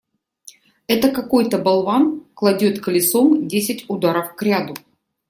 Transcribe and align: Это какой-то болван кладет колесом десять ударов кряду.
Это 0.87 1.09
какой-то 1.11 1.59
болван 1.59 2.25
кладет 2.33 2.79
колесом 2.81 3.47
десять 3.47 3.85
ударов 3.87 4.33
кряду. 4.35 4.73